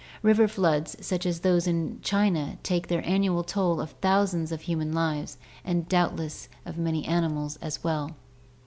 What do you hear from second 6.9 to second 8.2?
SELECTION 107 many animals as well.